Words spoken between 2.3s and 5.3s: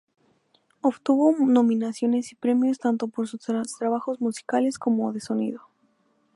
y premios tanto por sus trabajos musicales como de